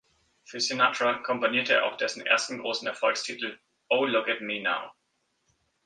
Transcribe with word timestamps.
Für 0.45 0.59
Sinatra 0.59 1.19
komponierte 1.19 1.73
er 1.75 1.85
auch 1.85 1.95
dessen 1.95 2.25
ersten 2.25 2.57
großen 2.57 2.87
Erfolgstitel 2.87 3.59
"Oh, 3.87 4.05
Look 4.05 4.29
at 4.29 4.41
Me 4.41 4.59
Now". 4.59 4.89